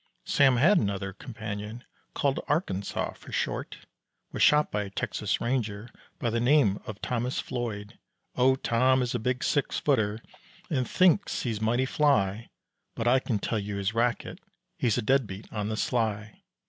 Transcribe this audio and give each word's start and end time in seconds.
Sam 0.25 0.57
had 0.57 0.79
another 0.79 1.13
companion, 1.13 1.83
called 2.15 2.39
Arkansas 2.47 3.13
for 3.13 3.31
short, 3.31 3.77
Was 4.31 4.41
shot 4.41 4.71
by 4.71 4.81
a 4.81 4.89
Texas 4.89 5.39
ranger 5.39 5.91
by 6.17 6.31
the 6.31 6.39
name 6.39 6.81
of 6.87 6.99
Thomas 7.03 7.39
Floyd; 7.39 7.99
Oh, 8.35 8.55
Tom 8.55 9.03
is 9.03 9.13
a 9.13 9.19
big 9.19 9.43
six 9.43 9.77
footer 9.77 10.19
and 10.71 10.89
thinks 10.89 11.43
he's 11.43 11.61
mighty 11.61 11.85
fly, 11.85 12.49
But 12.95 13.07
I 13.07 13.19
can 13.19 13.37
tell 13.37 13.59
you 13.59 13.75
his 13.75 13.93
racket, 13.93 14.39
he's 14.75 14.97
a 14.97 15.03
deadbeat 15.03 15.45
on 15.53 15.69
the 15.69 15.77
sly. 15.77 16.41